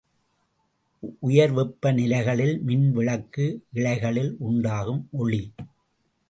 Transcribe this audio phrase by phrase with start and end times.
[1.19, 3.45] உயர் வெப்ப நிலைகளில் மின் விளக்கு
[3.73, 5.43] இழைகளில் உண்டாகும் ஒளி.